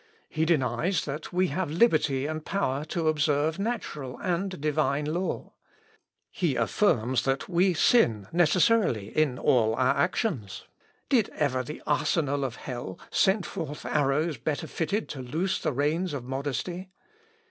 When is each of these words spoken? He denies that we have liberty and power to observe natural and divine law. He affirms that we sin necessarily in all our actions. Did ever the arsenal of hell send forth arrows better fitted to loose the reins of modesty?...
He 0.29 0.45
denies 0.45 1.05
that 1.05 1.31
we 1.31 1.49
have 1.49 1.69
liberty 1.69 2.25
and 2.25 2.43
power 2.43 2.83
to 2.85 3.07
observe 3.07 3.59
natural 3.59 4.17
and 4.17 4.59
divine 4.59 5.05
law. 5.05 5.53
He 6.31 6.55
affirms 6.55 7.21
that 7.25 7.47
we 7.47 7.75
sin 7.75 8.27
necessarily 8.31 9.15
in 9.15 9.37
all 9.37 9.75
our 9.75 9.95
actions. 9.95 10.63
Did 11.07 11.29
ever 11.35 11.61
the 11.61 11.83
arsenal 11.85 12.43
of 12.43 12.55
hell 12.55 12.97
send 13.11 13.45
forth 13.45 13.85
arrows 13.85 14.39
better 14.39 14.65
fitted 14.65 15.07
to 15.09 15.21
loose 15.21 15.59
the 15.59 15.71
reins 15.71 16.13
of 16.15 16.23
modesty?... 16.23 16.89